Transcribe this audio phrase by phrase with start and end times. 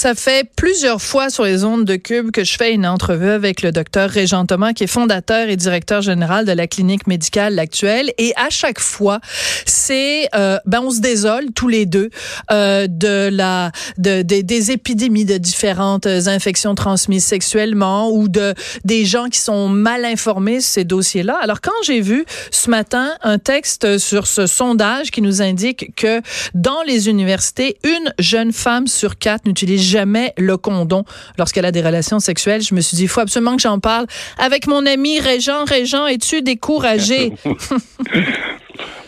[0.00, 3.60] Ça fait plusieurs fois sur les ondes de Cube que je fais une entrevue avec
[3.60, 8.10] le docteur Régent Thomas, qui est fondateur et directeur général de la clinique médicale actuelle.
[8.16, 9.20] Et à chaque fois,
[9.66, 12.08] c'est euh, ben on se désole tous les deux
[12.50, 18.54] euh, de la de, des épidémies de différentes infections transmises sexuellement ou de
[18.86, 21.38] des gens qui sont mal informés sur ces dossiers-là.
[21.42, 26.22] Alors quand j'ai vu ce matin un texte sur ce sondage qui nous indique que
[26.54, 31.04] dans les universités, une jeune femme sur quatre n'utilise jamais le condom
[31.38, 32.62] lorsqu'elle a des relations sexuelles.
[32.62, 34.06] Je me suis dit, il faut absolument que j'en parle
[34.38, 35.64] avec mon ami Régent.
[35.64, 37.32] Régent, es-tu découragé?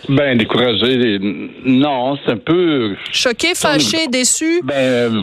[0.09, 1.19] Ben, découragé,
[1.65, 2.97] non, c'est un peu...
[3.13, 4.61] Choqué, fâché, déçu?
[4.65, 5.23] Ben,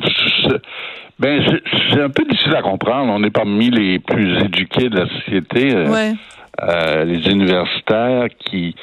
[1.20, 1.60] ben
[1.92, 3.12] c'est un peu difficile à comprendre.
[3.12, 5.76] On est parmi les plus éduqués de la société.
[5.76, 6.14] Euh, ouais.
[6.62, 8.74] Euh, les universitaires qui...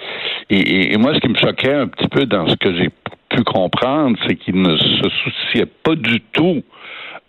[0.51, 2.91] Et, et, moi, ce qui me choquait un petit peu dans ce que j'ai
[3.37, 6.63] pu comprendre, c'est qu'ils ne se souciaient pas du tout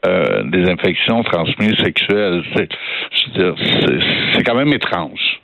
[0.06, 2.44] euh, des infections transmises sexuelles.
[4.34, 5.42] C'est quand même étrange.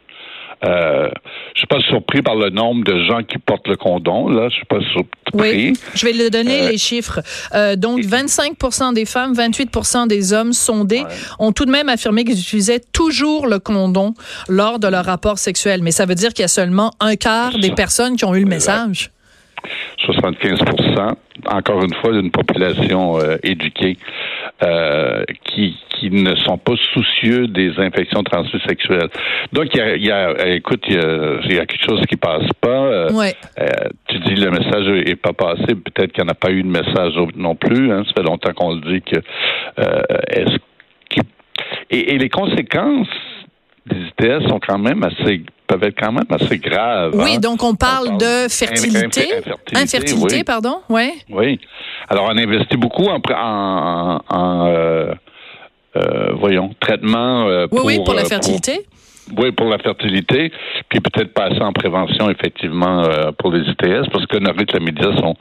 [0.65, 1.09] Euh,
[1.53, 4.29] je suis pas surpris par le nombre de gens qui portent le condom.
[4.29, 5.11] Là, je suis pas surpris.
[5.33, 7.19] Oui, je vais le donner euh, les chiffres.
[7.53, 11.03] Euh, donc, 25% des femmes, 28% des hommes sondés
[11.39, 14.13] ont tout de même affirmé qu'ils utilisaient toujours le condom
[14.47, 15.81] lors de leur rapport sexuel.
[15.83, 18.41] Mais ça veut dire qu'il y a seulement un quart des personnes qui ont eu
[18.41, 19.11] le message.
[20.05, 21.15] 75%
[21.49, 23.97] encore une fois, d'une population euh, éduquée
[24.63, 29.09] euh, qui, qui ne sont pas soucieux des infections transmises sexuelles.
[29.51, 32.15] Donc, il y a, y a écoute, il y a, y a, quelque chose qui
[32.15, 32.69] passe pas.
[32.69, 33.33] Euh, ouais.
[34.07, 36.67] tu dis le message est pas passé, peut-être qu'il n'y en a pas eu de
[36.67, 37.91] message non plus.
[37.91, 39.19] Hein, ça fait longtemps qu'on le dit que
[40.29, 40.57] est-ce
[41.89, 43.07] et, et les conséquences
[43.85, 45.43] des ITS sont quand même assez
[45.73, 47.11] peuvent être quand même assez graves.
[47.15, 47.39] Oui, hein.
[47.39, 50.43] donc on parle, on parle de fertilité, infertilité, infertilité oui.
[50.43, 51.13] pardon, ouais.
[51.29, 51.59] Oui.
[52.09, 55.13] Alors on investit beaucoup en, en, en euh,
[55.95, 58.85] euh, voyons traitement euh, oui, pour, oui, pour la fertilité.
[59.29, 60.51] Pour, oui, pour la fertilité,
[60.89, 63.03] puis peut-être passer en prévention effectivement
[63.39, 65.35] pour les ITS, parce que les médias sont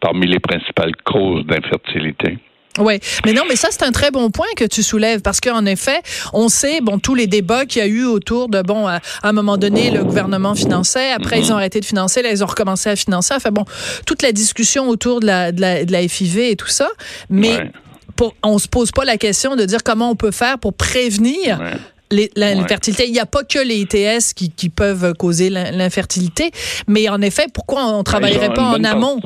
[0.00, 2.38] parmi les principales causes d'infertilité.
[2.78, 5.64] Oui, mais non, mais ça c'est un très bon point que tu soulèves parce qu'en
[5.66, 6.00] effet,
[6.32, 9.28] on sait bon tous les débats qu'il y a eu autour de bon à, à
[9.28, 12.46] un moment donné le gouvernement finançait, après ils ont arrêté de financer, là ils ont
[12.46, 13.34] recommencé à financer.
[13.34, 13.64] Enfin bon,
[14.06, 16.88] toute la discussion autour de la de la, de la FIV et tout ça,
[17.30, 17.72] mais Ouais.
[18.16, 21.58] pour, on se pose pas la question de dire comment on peut faire pour prévenir
[21.60, 21.72] Ouais.
[22.12, 22.30] Ouais.
[22.36, 23.04] l'infertilité.
[23.06, 26.50] Il n'y a pas que les ITS qui, qui peuvent causer l'in- l'infertilité,
[26.86, 29.20] mais en effet, pourquoi on ne travaillerait pas en amont?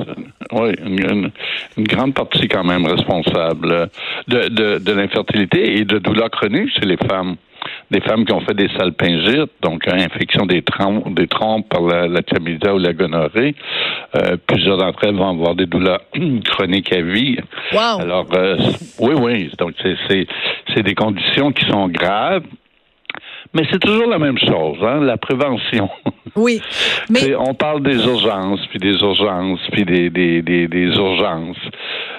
[0.53, 1.31] oui, une,
[1.78, 3.88] grande partie quand même responsable
[4.28, 7.37] de, de, de l'infertilité et de douleurs chroniques chez les femmes.
[7.92, 11.82] Des femmes qui ont fait des salpingites, donc euh, infection des trompes, des trompes par
[11.82, 13.54] la, la chlamydia ou la gonorrhée.
[14.16, 16.00] Euh, plusieurs d'entre elles vont avoir des douleurs
[16.44, 17.37] chroniques à vie.
[17.72, 18.00] Wow.
[18.00, 18.56] Alors, euh,
[18.98, 19.50] oui, oui.
[19.59, 22.42] Donc, c'est des conditions qui sont graves.
[23.54, 25.88] Mais c'est toujours la même chose, hein, la prévention.
[26.36, 26.60] Oui,
[27.10, 31.58] mais on parle des urgences, puis des urgences, puis des, des, des, des urgences.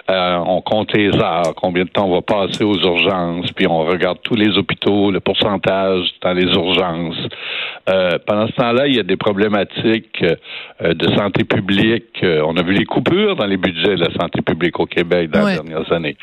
[0.10, 3.86] Euh, on compte les heures, combien de temps on va passer aux urgences, puis on
[3.86, 7.16] regarde tous les hôpitaux, le pourcentage dans les urgences.
[7.90, 10.24] Euh, pendant ce temps-là, il y a des problématiques
[10.84, 12.24] euh, de santé publique.
[12.24, 15.44] On a vu les coupures dans les budgets de la santé publique au Québec dans
[15.46, 15.58] Ouais.
[15.58, 16.18] les dernières années,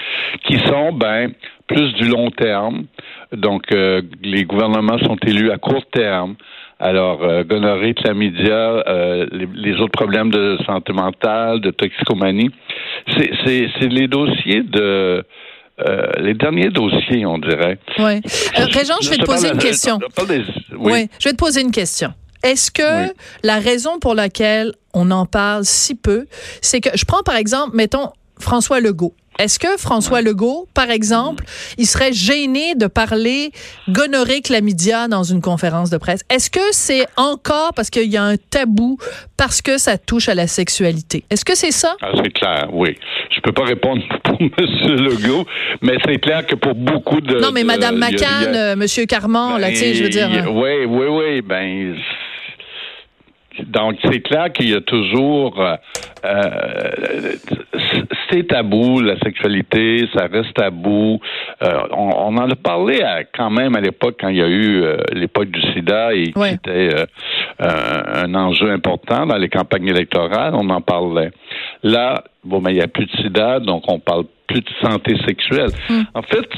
[0.45, 1.33] qui sont ben
[1.67, 2.85] plus du long terme.
[3.33, 6.35] Donc, euh, les gouvernements sont élus à court terme.
[6.79, 12.51] Alors, euh, gonorrhée, chlamydia, euh, les, les autres problèmes de santé mentale, de toxicomanie,
[13.17, 13.31] c'est,
[13.89, 15.23] les dossiers de...
[15.87, 17.79] euh, les derniers dossiers, on dirait.
[17.99, 18.21] ouais.
[18.59, 19.99] Euh, Régent, je vais te poser une question.
[20.27, 20.39] des-
[20.77, 20.93] Oui.
[20.93, 21.09] oui.
[21.19, 22.13] je vais te poser une question.
[22.43, 23.13] Est-ce que Oui.
[23.45, 26.25] la raison pour laquelle on en parle si peu,
[26.63, 28.09] c'est que je prends par exemple, mettons
[28.39, 29.15] François Legault.
[29.41, 31.45] Est-ce que François Legault, par exemple,
[31.79, 33.53] il serait gêné de parler
[33.89, 36.21] gonorrhée chlamydia dans une conférence de presse?
[36.29, 38.99] Est-ce que c'est encore parce qu'il y a un tabou
[39.39, 41.25] parce que ça touche à la sexualité?
[41.31, 41.97] Est-ce que c'est ça?
[42.03, 42.97] Ah, c'est clair, oui.
[43.35, 44.51] Je peux pas répondre pour M.
[44.59, 45.47] Legault,
[45.81, 47.39] mais c'est clair que pour beaucoup de...
[47.41, 50.29] Non, mais a- McCann, a- euh, Monsieur Carman, là, tu sais, je veux dire.
[50.29, 51.41] Ben, euh, Oui, oui, oui.
[51.41, 51.97] Ben,
[53.67, 55.61] donc, c'est clair qu'il y a toujours.
[55.61, 55.77] euh,
[56.25, 57.33] euh,
[58.31, 61.19] c'est tabou, la sexualité, ça reste tabou.
[61.63, 64.47] Euh, on, on en a parlé à- quand même à l'époque, quand il y a
[64.49, 66.51] eu euh, l'époque du sida et Ouais.
[66.51, 66.91] qui était
[67.59, 71.31] un enjeu important dans les campagnes électorales, on en parlait.
[71.83, 75.17] Là, bon, ben, il n'y a plus de sida, donc on parle plus de santé
[75.27, 75.71] sexuelle.
[75.89, 76.03] Hmm.
[76.15, 76.49] En fait,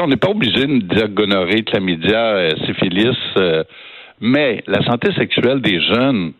[0.00, 3.16] on n'est pas obligé de dire gonorrhée, chlamydia, syphilis,
[4.22, 6.32] mais la santé sexuelle des jeunes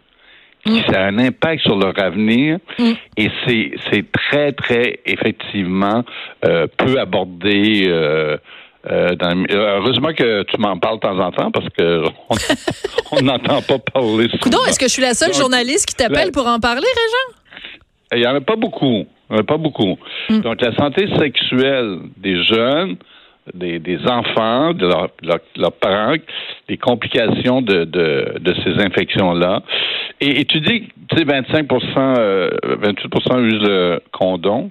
[0.66, 0.78] Mm.
[0.90, 2.92] Ça a un impact sur leur avenir mm.
[3.16, 6.04] et c'est c'est très très effectivement
[6.44, 7.84] euh, peu abordé.
[7.86, 8.36] Euh,
[8.90, 12.02] euh, dans, heureusement que tu m'en parles de temps en temps parce que
[13.12, 14.28] on n'entend pas parler.
[14.40, 17.38] Coudon, est-ce que je suis la seule journaliste qui t'appelle pour en parler, Régent?
[18.14, 19.06] Il n'y en a pas beaucoup.
[19.30, 19.96] Il y en a pas beaucoup.
[20.28, 20.40] Mm.
[20.40, 22.96] Donc, la santé sexuelle des jeunes,
[23.54, 25.10] des, des enfants, de leurs
[25.56, 26.16] leur, parents,
[26.68, 29.62] les complications de, de, de ces infections-là.
[30.20, 31.66] Et, et, tu dis, tu sais, 25
[31.96, 32.50] euh,
[32.80, 34.70] 28 usent le condom.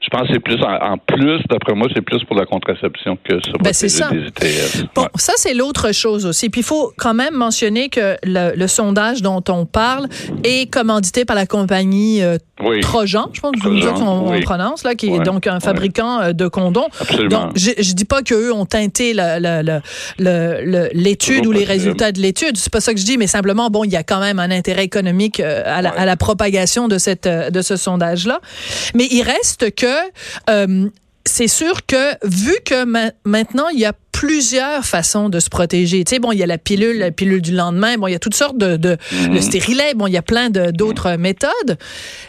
[0.00, 3.38] Je pense que c'est plus en, plus, d'après moi, c'est plus pour la contraception que
[3.44, 4.10] sur ben, c'est ça.
[4.94, 6.50] Bon, ça c'est l'autre chose aussi.
[6.50, 10.06] Puis il faut quand même mentionner que le, sondage dont on parle
[10.42, 12.38] est commandité par la compagnie euh,
[12.80, 13.68] Trojan, je pense que
[14.02, 16.88] on, prononce là, qui est donc un fabricant euh, de condoms.
[17.00, 17.46] Absolument.
[17.46, 19.14] Donc je, dis pas qu'eux ont teinté
[20.94, 22.56] l'étude ou les résultats de l'étude.
[22.56, 24.50] C'est pas ça que je dis, mais simplement bon, il y a quand même un
[24.50, 28.40] intérêt économique euh, à la, à la propagation de cette de ce sondage là.
[28.94, 29.86] Mais il reste que
[30.50, 30.88] euh,
[31.24, 32.84] c'est sûr que vu que
[33.24, 33.92] maintenant il y a
[34.24, 36.02] plusieurs façons de se protéger.
[36.02, 37.98] Tu sais, bon, il y a la pilule, la pilule du lendemain.
[37.98, 38.96] Bon, il y a toutes sortes de, de
[39.30, 39.92] le stérilet.
[39.94, 41.18] Bon, il y a plein d'autres mm-hmm.
[41.18, 41.78] méthodes.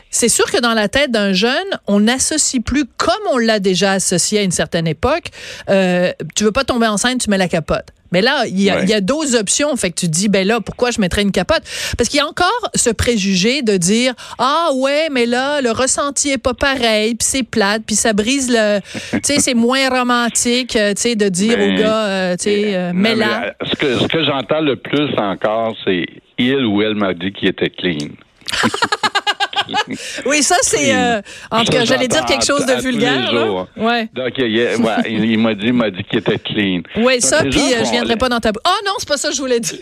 [0.10, 1.54] C'est sûr que dans la tête d'un jeune,
[1.88, 5.28] on n'associe plus comme on l'a déjà associé à une certaine époque.
[5.70, 7.86] Euh, tu veux pas tomber enceinte, tu mets la capote.
[8.16, 9.76] Mais là, il y a, a d'autres options.
[9.76, 11.64] Fait que tu te dis, ben là, pourquoi je mettrais une capote?
[11.98, 16.30] Parce qu'il y a encore ce préjugé de dire, ah ouais, mais là, le ressenti
[16.30, 18.80] est pas pareil, puis c'est plate, puis ça brise le,
[19.12, 22.76] tu sais, c'est moins romantique, euh, tu sais, de dire au gars, euh, tu sais,
[22.76, 23.54] euh, mais là.
[23.64, 26.06] Ce que, ce que j'entends le plus encore, c'est
[26.38, 28.10] il ou elle m'a dit qu'il était clean.
[30.26, 30.96] oui, ça, c'est.
[30.96, 31.22] Euh,
[31.52, 33.68] en tout cas, j'allais dire quelque chose de vulgaire.
[33.78, 34.10] Ouais.
[34.14, 36.82] Donc, il, m'a dit, m'a dit qu'il était clean.
[36.98, 38.52] Oui, ça, puis euh, je viendrai pas dans ta.
[38.56, 39.80] Oh non, c'est pas ça que je voulais dire.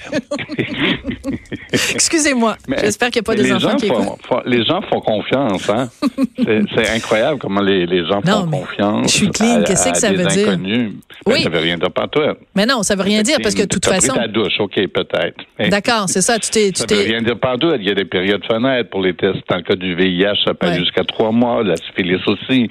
[1.72, 2.58] Excusez-moi.
[2.82, 5.90] J'espère qu'il n'y a pas des enfants qui font, Les gens font confiance, hein.
[6.76, 9.12] c'est incroyable comment les, les gens font confiance.
[9.12, 9.64] Je suis clean.
[9.64, 10.58] Qu'est-ce que ça veut dire?
[10.58, 10.94] Ben,
[11.26, 11.44] oui.
[11.44, 12.36] Ça veut rien dire pas toi.
[12.56, 14.14] Mais non, ça veut rien dire parce que de toute façon.
[14.14, 15.70] ta douche, ok, peut-être.
[15.70, 16.40] D'accord, c'est ça.
[16.40, 16.72] Tu t'es.
[16.76, 17.76] Ça veut rien dire pas toi.
[17.80, 19.42] Il y a des périodes fenêtres pour les tests
[19.73, 22.70] le cas du VIH, ça peut jusqu'à trois mois, la syphilis aussi.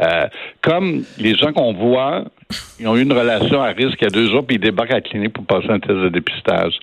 [0.00, 0.26] Euh,
[0.60, 2.24] comme les gens qu'on voit,
[2.80, 4.90] ils ont eu une relation à risque il y a deux jours, puis ils débarquent
[4.90, 6.74] à la clinique pour passer un test de dépistage.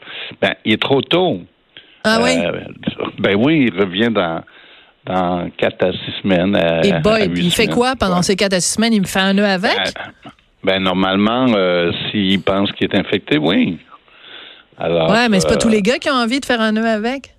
[0.41, 1.41] Ben, il est trop tôt.
[2.03, 2.31] Ah oui?
[2.37, 2.61] Euh,
[3.19, 4.41] ben oui, il revient dans,
[5.05, 6.55] dans quatre à six semaines.
[6.83, 8.93] Et boy, il fait quoi pendant ces quatre à six semaines?
[8.93, 9.75] Il me fait un nœud avec?
[9.75, 10.31] Ben,
[10.63, 13.77] ben normalement, euh, s'il pense qu'il est infecté, oui.
[14.77, 16.87] Alors, ouais, mais c'est pas tous les gars qui ont envie de faire un nœud
[16.87, 17.35] avec?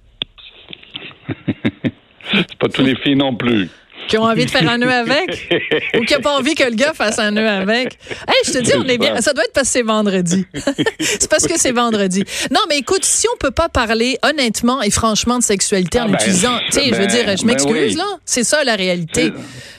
[2.33, 3.69] C'est pas tous les filles non plus.
[4.09, 5.49] Qui ont envie de faire un nœud avec?
[5.95, 7.99] ou qui n'ont pas envie que le gars fasse un nœud avec?
[8.27, 9.17] Hey, je te dis, on est bien.
[9.21, 10.47] Ça doit être parce que c'est vendredi.
[11.01, 12.25] c'est parce que c'est vendredi.
[12.51, 16.09] Non, mais écoute, si on peut pas parler honnêtement et franchement de sexualité en ah,
[16.09, 18.05] ben, utilisant, tu sais, je veux dire, je ben m'excuse, là.
[18.25, 19.33] C'est ça la réalité.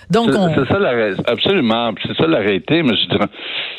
[0.09, 1.93] Donc, C'est ça la absolument.
[2.05, 3.27] C'est ça la réalité, mais je dirais,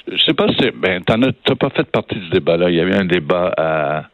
[0.09, 2.71] je sais pas si, ben, t'en as, pas fait partie du débat, là.
[2.71, 4.05] Il y avait un débat à,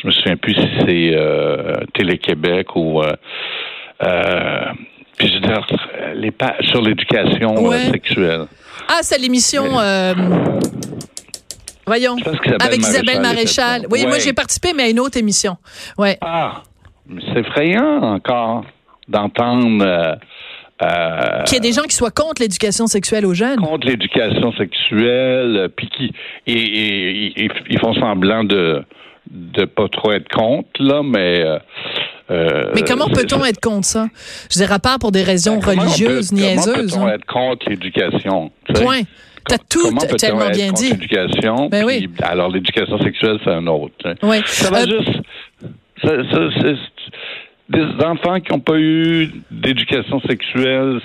[0.00, 3.12] je me souviens plus si c'est euh, Télé-Québec ou euh,
[4.02, 4.64] euh,
[5.16, 5.66] puis je veux dire,
[6.14, 8.46] les sur l'éducation sexuelle.
[8.88, 9.64] Ah, c'est l'émission.
[11.86, 12.16] Voyons.
[12.60, 13.86] Avec Isabelle Maréchal.
[13.90, 15.56] Oui, moi j'ai participé, mais à une autre émission.
[15.96, 16.18] Ouais.
[16.20, 16.62] Ah,
[17.08, 18.64] c'est effrayant encore
[19.08, 20.18] d'entendre.
[20.80, 23.58] Euh, Qu'il y ait des gens qui soient contre l'éducation sexuelle aux jeunes.
[23.58, 26.12] Contre l'éducation sexuelle, puis qui
[26.46, 28.84] et, ils font semblant de
[29.30, 31.44] de pas trop être contre, là, mais.
[31.44, 31.58] Euh,
[32.30, 34.08] euh mais comment peut-on être contre ça?
[34.50, 36.92] Je dirais pas pour des raisons ben, religieuses, niaiseuses.
[36.92, 37.14] Comment peut-on hein?
[37.14, 38.50] être contre l'éducation?
[38.74, 39.02] Point.
[39.48, 40.90] T'as tout tellement bien dit.
[40.90, 42.08] L'éducation, ben oui.
[42.20, 43.94] alors l'éducation sexuelle, c'est un autre.
[44.22, 44.42] Oui.
[44.44, 45.20] Ça va euh, juste.
[46.02, 46.74] Ça, ça,
[47.68, 51.00] des enfants qui n'ont pas eu d'éducation sexuelle,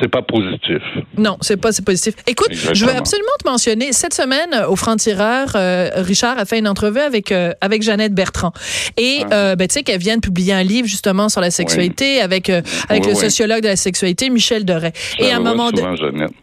[0.00, 0.82] c'est pas positif.
[1.16, 2.14] Non, c'est pas c'est positif.
[2.26, 6.58] Écoute, je veux absolument te mentionner cette semaine euh, au franc-tireur, euh, Richard a fait
[6.58, 8.52] une entrevue avec euh, avec Jeannette Bertrand
[8.96, 9.56] et ah.
[9.56, 12.50] ben tu sais qu'elle vient de publier un livre justement sur la sexualité avec
[12.88, 14.92] avec le sociologue de la sexualité Michel Deray.
[15.18, 15.82] et à un moment de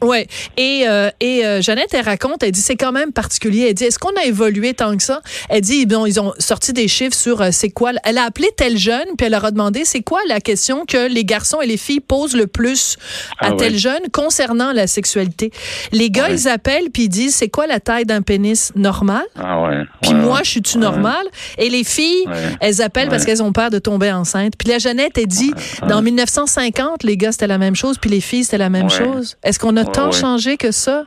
[0.04, 0.28] Ouais.
[0.58, 0.86] Et
[1.20, 3.68] et Jeannette elle raconte, elle dit c'est quand même particulier.
[3.70, 5.22] Elle dit est-ce qu'on a évolué tant que ça?
[5.50, 7.92] Elle dit bon ils ont sorti des chiffres sur c'est quoi.
[8.04, 11.08] Elle a appelé tel jeune puis elle leur a demandé c'est quoi la question que
[11.08, 12.98] les garçons et les filles posent le plus
[13.44, 15.52] à ah tel jeune concernant la sexualité.
[15.92, 19.24] Les gars, ils appellent puis ils disent c'est quoi la taille d'un pénis normal?
[19.38, 19.84] Ah ouais.
[20.02, 21.26] Puis moi, je suis-tu normal
[21.58, 22.26] Et les filles,
[22.62, 24.54] elles appellent parce qu'elles ont peur de tomber enceinte.
[24.58, 25.54] Puis la Jeannette, elle dit
[25.88, 29.38] dans 1950, les gars, c'était la même chose, puis les filles, c'était la même chose.
[29.44, 31.04] Est-ce qu'on a tant changé que ça?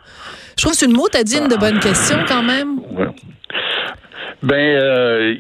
[0.57, 2.81] Je trouve que c'est une motadine de bonne question quand même.
[4.43, 5.35] Ben, euh,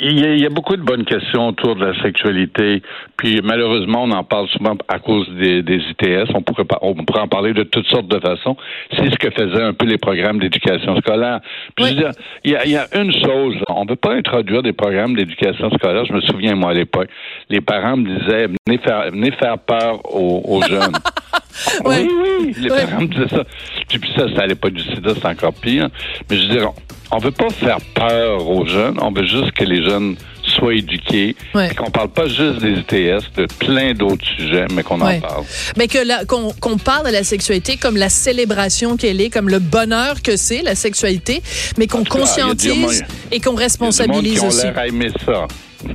[0.00, 2.82] il y, a beaucoup de bonnes questions autour de la sexualité.
[3.18, 6.30] Puis malheureusement, on en parle souvent à cause des, ITS.
[6.34, 8.56] On pourrait, on pourrait en parler de toutes sortes de façons.
[8.96, 11.40] C'est ce que faisaient un peu les programmes d'éducation scolaire.
[11.74, 12.10] Puis je veux dire,
[12.44, 13.56] il y a, une chose.
[13.68, 16.04] On ne veut pas introduire des programmes d'éducation scolaire.
[16.04, 17.08] Je me souviens, moi, à l'époque,
[17.50, 20.92] les parents me disaient, venez faire, venez faire peur aux, jeunes.
[21.84, 23.42] Oui, oui, les parents me disaient ça.
[23.88, 25.88] Puis ça, ça n'allait pas du sida, c'est encore pire.
[26.30, 26.70] Mais je veux dire,
[27.10, 30.14] on veut pas faire peur aux jeunes, on veut juste que les jeunes
[30.48, 31.74] soient éduqués, ouais.
[31.74, 35.44] qu'on parle pas juste des ITS, de plein d'autres sujets, mais qu'on en parle.
[35.76, 35.98] Mais que
[36.58, 40.62] qu'on parle de la sexualité comme la célébration qu'elle est, comme le bonheur que c'est
[40.62, 41.42] la sexualité,
[41.76, 44.66] mais qu'on conscientise et qu'on responsabilise aussi.
[44.86, 45.46] aimer ça.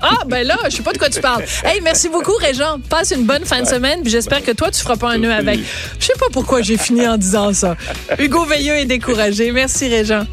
[0.01, 1.43] Ah, ben là, je sais pas de quoi tu parles.
[1.65, 2.79] Hey, merci beaucoup, Régent.
[2.89, 5.31] Passe une bonne fin de semaine, puis j'espère que toi, tu feras pas un nœud
[5.31, 5.59] avec.
[5.99, 7.75] Je sais pas pourquoi j'ai fini en disant ça.
[8.19, 9.51] Hugo Veilleux est découragé.
[9.51, 10.25] Merci, Régent.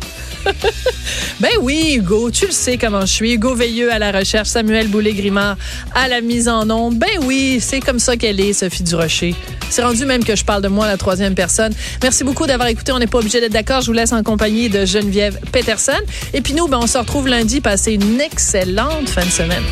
[1.40, 3.32] Ben oui, Hugo, tu le sais comment je suis.
[3.32, 5.56] Hugo Veilleux à la recherche, Samuel Boulay-Grimard
[5.94, 6.96] à la mise en onde.
[6.96, 9.34] Ben oui, c'est comme ça qu'elle est, Sophie Durocher.
[9.68, 11.72] C'est rendu même que je parle de moi la troisième personne.
[12.02, 12.92] Merci beaucoup d'avoir écouté.
[12.92, 13.82] On n'est pas obligé d'être d'accord.
[13.82, 15.92] Je vous laisse en compagnie de Geneviève Peterson.
[16.34, 17.60] Et puis nous, ben, on se retrouve lundi.
[17.60, 19.64] Passez une excellente fin de semaine.